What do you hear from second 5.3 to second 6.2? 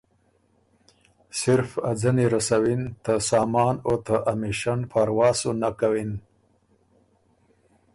سُو نک کوِن۔